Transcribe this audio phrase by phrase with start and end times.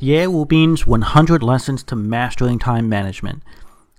[0.00, 3.44] Yair Rubin's 100 Lessons to Mastering Time Management.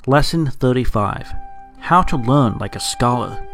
[0.06, 1.34] Lesson 35
[1.80, 3.48] How to Learn Like a Scholar.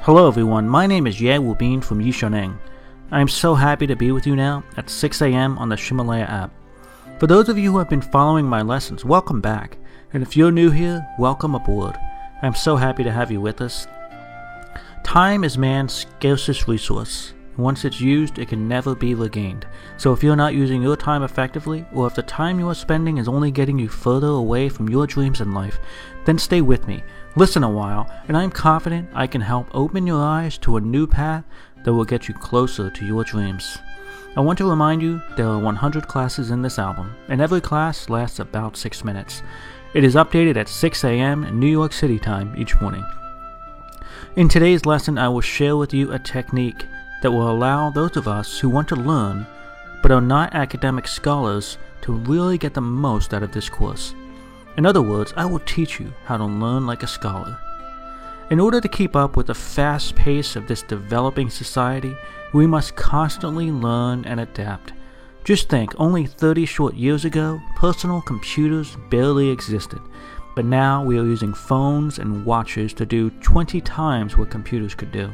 [0.00, 0.66] Hello, everyone.
[0.66, 2.56] My name is Yair Rubin from Yishoneng.
[3.10, 5.58] I am so happy to be with you now at 6 a.m.
[5.58, 6.50] on the Ximalaya app.
[7.20, 9.76] For those of you who have been following my lessons, welcome back.
[10.14, 11.98] And if you're new here, welcome aboard.
[12.40, 13.86] I'm so happy to have you with us.
[15.04, 17.34] Time is man's scarcest resource.
[17.56, 19.66] Once it's used, it can never be regained.
[19.98, 23.18] So if you're not using your time effectively, or if the time you are spending
[23.18, 25.78] is only getting you further away from your dreams in life,
[26.24, 27.02] then stay with me,
[27.36, 31.06] listen a while, and I'm confident I can help open your eyes to a new
[31.06, 31.44] path
[31.84, 33.78] that will get you closer to your dreams.
[34.34, 38.08] I want to remind you there are 100 classes in this album, and every class
[38.08, 39.42] lasts about 6 minutes.
[39.92, 41.60] It is updated at 6 a.m.
[41.60, 43.04] New York City time each morning.
[44.36, 46.86] In today's lesson, I will share with you a technique
[47.22, 49.46] that will allow those of us who want to learn
[50.02, 54.14] but are not academic scholars to really get the most out of this course.
[54.76, 57.58] In other words, I will teach you how to learn like a scholar.
[58.50, 62.14] In order to keep up with the fast pace of this developing society,
[62.52, 64.92] we must constantly learn and adapt.
[65.44, 70.00] Just think, only 30 short years ago, personal computers barely existed,
[70.54, 75.12] but now we are using phones and watches to do 20 times what computers could
[75.12, 75.32] do.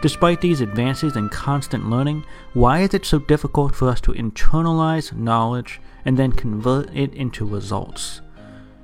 [0.00, 5.12] Despite these advances in constant learning, why is it so difficult for us to internalize
[5.12, 8.20] knowledge and then convert it into results?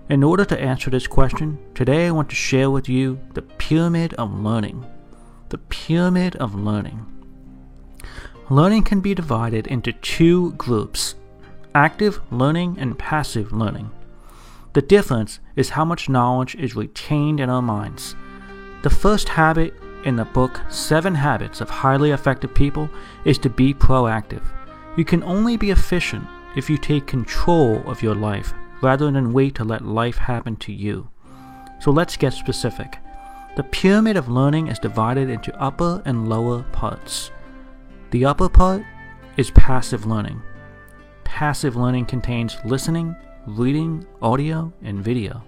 [0.08, 4.12] In order to answer this question, today I want to share with you the pyramid
[4.14, 4.84] of learning.
[5.50, 7.06] The pyramid of learning.
[8.50, 11.14] Learning can be divided into two groups
[11.76, 13.90] active learning and passive learning.
[14.74, 18.14] The difference is how much knowledge is retained in our minds.
[18.82, 19.74] The first habit
[20.04, 22.88] in the book Seven Habits of Highly Effective People
[23.24, 24.42] is to be proactive.
[24.96, 29.54] You can only be efficient if you take control of your life rather than wait
[29.56, 31.08] to let life happen to you.
[31.80, 32.98] So let's get specific.
[33.56, 37.30] The pyramid of learning is divided into upper and lower parts.
[38.10, 38.82] The upper part
[39.36, 40.42] is passive learning.
[41.24, 43.16] Passive learning contains listening,
[43.46, 45.42] reading, audio, and video.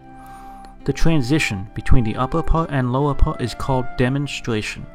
[0.86, 4.86] The transition between the upper part and lower part is called demonstration.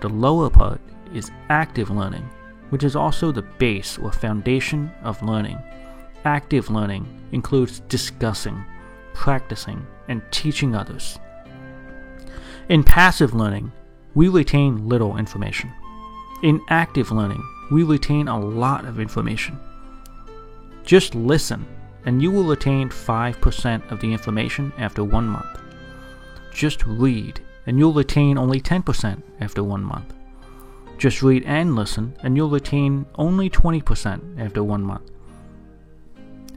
[0.00, 0.80] The lower part
[1.14, 2.28] is active learning,
[2.70, 5.58] which is also the base or foundation of learning.
[6.24, 8.64] Active learning includes discussing,
[9.12, 11.20] practicing, and teaching others.
[12.68, 13.70] In passive learning,
[14.14, 15.72] we retain little information.
[16.42, 19.56] In active learning, we retain a lot of information.
[20.82, 21.64] Just listen
[22.06, 25.60] and you will retain 5% of the information after one month.
[26.52, 30.14] Just read, and you'll retain only 10% after one month.
[30.98, 35.10] Just read and listen, and you'll retain only 20% after one month.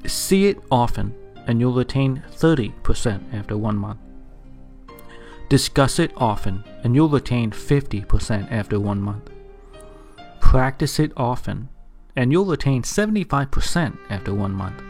[0.06, 1.16] See it often,
[1.48, 4.00] and you'll retain 30% after one month.
[5.50, 9.30] Discuss it often, and you'll retain 50% after one month.
[10.42, 11.70] Practice it often,
[12.16, 14.82] and you'll retain 75% after one month.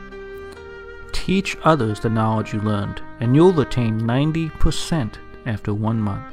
[1.28, 5.16] Teach others the knowledge you learned, and you'll retain 90%
[5.46, 6.24] after one month.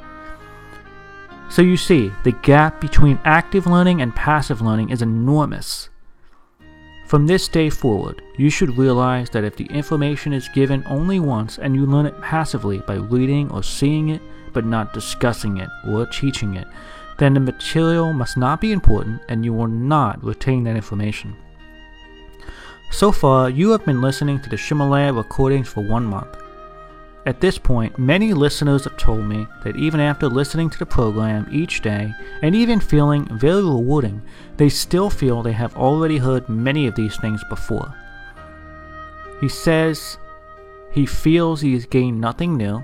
[1.49, 5.89] So you see, the gap between active learning and passive learning is enormous.
[7.07, 11.59] From this day forward, you should realize that if the information is given only once
[11.59, 14.21] and you learn it passively by reading or seeing it,
[14.53, 16.67] but not discussing it or teaching it,
[17.17, 21.35] then the material must not be important and you will not retain that information.
[22.91, 26.37] So far, you have been listening to the Ximalaya recordings for one month.
[27.25, 31.47] At this point, many listeners have told me that even after listening to the program
[31.51, 32.13] each day
[32.43, 34.21] and even feeling very rewarding,
[34.57, 37.93] they still feel they have already heard many of these things before.
[39.41, 40.17] He says
[40.91, 42.83] he feels he has gained nothing new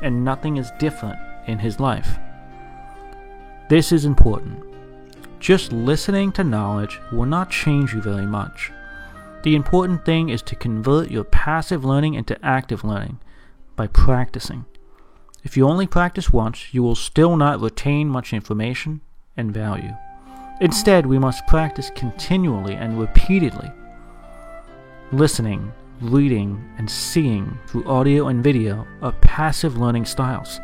[0.00, 2.18] and nothing is different in his life.
[3.68, 4.64] This is important.
[5.40, 8.70] Just listening to knowledge will not change you very much.
[9.42, 13.18] The important thing is to convert your passive learning into active learning
[13.74, 14.66] by practicing.
[15.42, 19.00] If you only practice once, you will still not retain much information
[19.38, 19.96] and value.
[20.60, 23.70] Instead, we must practice continually and repeatedly.
[25.10, 25.72] Listening,
[26.02, 30.60] reading, and seeing through audio and video are passive learning styles.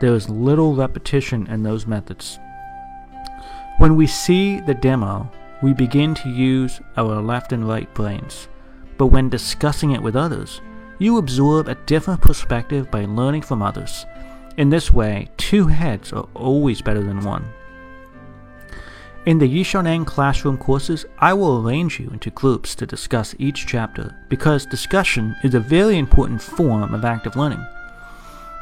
[0.00, 2.38] There is little repetition in those methods.
[3.78, 5.28] When we see the demo,
[5.62, 8.48] we begin to use our left and right brains.
[8.96, 10.60] But when discussing it with others,
[10.98, 14.06] you absorb a different perspective by learning from others.
[14.56, 17.44] In this way, two heads are always better than one.
[19.26, 24.14] In the Yishoneng classroom courses, I will arrange you into groups to discuss each chapter
[24.28, 27.64] because discussion is a very important form of active learning.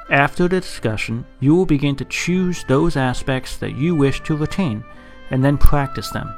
[0.08, 4.84] After the discussion, you will begin to choose those aspects that you wish to retain
[5.30, 6.32] and then practice them,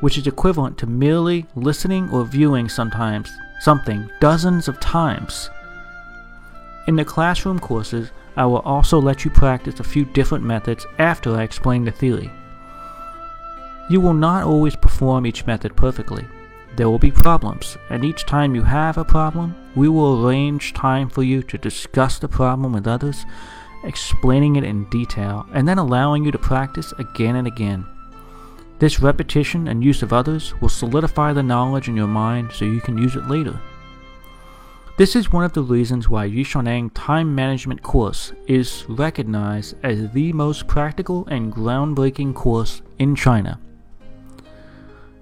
[0.00, 5.50] which is equivalent to merely listening or viewing sometimes something dozens of times.
[6.86, 11.34] In the classroom courses, I will also let you practice a few different methods after
[11.34, 12.30] I explain the theory.
[13.88, 16.26] You will not always perform each method perfectly.
[16.76, 21.08] There will be problems, and each time you have a problem, we will arrange time
[21.08, 23.24] for you to discuss the problem with others,
[23.84, 27.86] explaining it in detail, and then allowing you to practice again and again.
[28.78, 32.80] This repetition and use of others will solidify the knowledge in your mind so you
[32.80, 33.58] can use it later.
[34.98, 40.32] This is one of the reasons why Yishoneng Time Management course is recognized as the
[40.32, 43.60] most practical and groundbreaking course in China.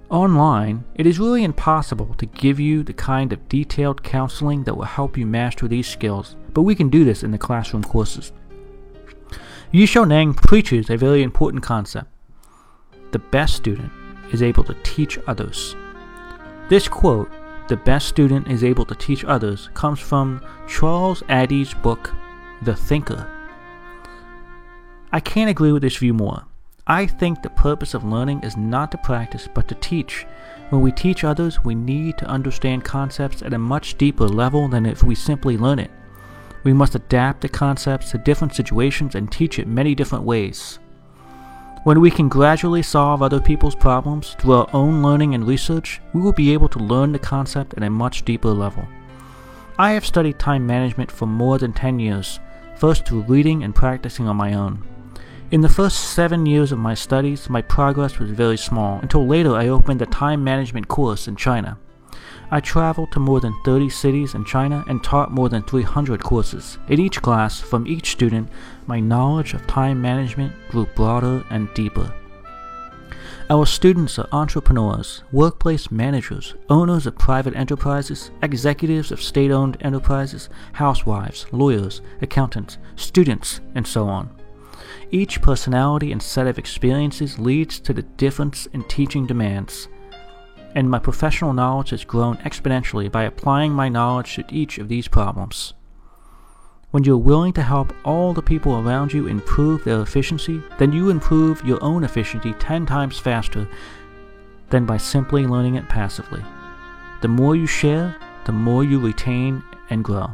[0.09, 4.85] Online, it is really impossible to give you the kind of detailed counseling that will
[4.85, 8.31] help you master these skills, but we can do this in the classroom courses.
[9.73, 12.14] Yishoneng preaches a very important concept.
[13.15, 13.93] The best student
[14.33, 15.73] is able to teach others.
[16.67, 17.31] This quote,
[17.69, 22.13] the best student is able to teach others, comes from Charles Addy's book,
[22.63, 23.25] The Thinker.
[25.13, 26.43] I can't agree with this view more.
[26.87, 30.25] I think the purpose of learning is not to practice, but to teach.
[30.69, 34.85] When we teach others, we need to understand concepts at a much deeper level than
[34.85, 35.91] if we simply learn it.
[36.65, 40.79] We must adapt the concepts to different situations and teach it many different ways.
[41.85, 46.21] When we can gradually solve other people's problems through our own learning and research, we
[46.21, 48.87] will be able to learn the concept at a much deeper level.
[49.77, 52.39] I have studied time management for more than 10 years,
[52.75, 54.83] first through reading and practicing on my own.
[55.51, 59.53] In the first seven years of my studies, my progress was very small until later
[59.53, 61.77] I opened a time management course in China.
[62.51, 66.77] I traveled to more than 30 cities in China and taught more than 300 courses.
[66.87, 68.49] In each class, from each student,
[68.85, 72.13] my knowledge of time management grew broader and deeper.
[73.47, 80.49] Our students are entrepreneurs, workplace managers, owners of private enterprises, executives of state owned enterprises,
[80.73, 84.29] housewives, lawyers, accountants, students, and so on.
[85.11, 89.87] Each personality and set of experiences leads to the difference in teaching demands,
[90.75, 95.07] and my professional knowledge has grown exponentially by applying my knowledge to each of these
[95.07, 95.73] problems.
[96.91, 101.09] When you're willing to help all the people around you improve their efficiency, then you
[101.09, 103.67] improve your own efficiency 10 times faster
[104.69, 106.43] than by simply learning it passively.
[107.21, 110.31] The more you share, the more you retain and grow.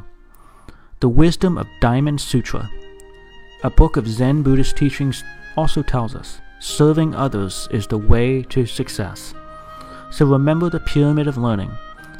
[1.00, 2.70] The wisdom of Diamond Sutra
[3.64, 5.24] a book of Zen Buddhist teachings
[5.56, 9.36] also tells us serving others is the way to success.
[10.12, 11.72] So remember the pyramid of learning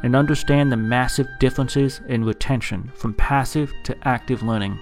[0.02, 4.78] and understand the massive differences in retention from passive to active learning.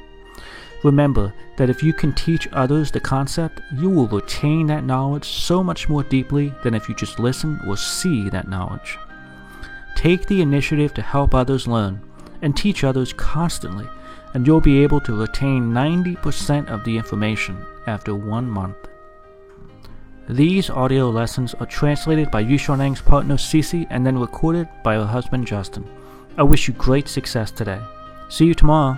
[0.83, 5.63] Remember that if you can teach others the concept, you will retain that knowledge so
[5.63, 8.99] much more deeply than if you just listen or see that knowledge.
[9.95, 12.01] Take the initiative to help others learn
[12.41, 13.87] and teach others constantly
[14.33, 18.77] and you'll be able to retain 90% of the information after one month.
[20.31, 25.45] These audio lessons are translated by Yishoneng's partner Cece and then recorded by her husband
[25.45, 25.85] Justin.
[26.39, 27.81] I wish you great success today.
[28.29, 28.97] See you tomorrow.